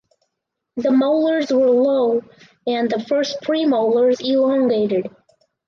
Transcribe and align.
The 0.77 0.89
molars 0.89 1.51
were 1.51 1.69
low 1.69 2.23
and 2.65 2.89
the 2.89 3.01
first 3.07 3.37
premolars 3.43 4.19
elongated. 4.19 5.15